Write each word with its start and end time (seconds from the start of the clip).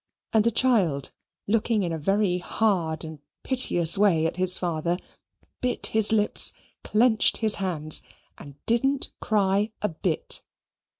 And 0.33 0.43
the 0.43 0.49
child, 0.49 1.11
looking 1.45 1.83
in 1.83 1.91
a 1.91 1.99
very 1.99 2.39
hard 2.39 3.03
and 3.05 3.19
piteous 3.43 3.99
way 3.99 4.25
at 4.25 4.37
his 4.37 4.57
father, 4.57 4.97
bit 5.61 5.85
his 5.93 6.11
lips, 6.11 6.53
clenched 6.83 7.37
his 7.37 7.57
hands, 7.61 8.01
and 8.35 8.55
didn't 8.65 9.11
cry 9.19 9.69
a 9.83 9.89
bit. 9.89 10.41